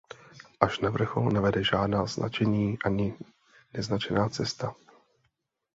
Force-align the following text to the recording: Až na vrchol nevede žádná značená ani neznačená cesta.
Až 0.59 0.79
na 0.79 0.89
vrchol 0.89 1.29
nevede 1.31 1.63
žádná 1.63 2.05
značená 2.05 2.75
ani 2.85 3.15
neznačená 3.73 4.29
cesta. 4.29 4.75